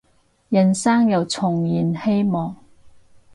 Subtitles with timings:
[0.49, 2.55] 人生又重燃希望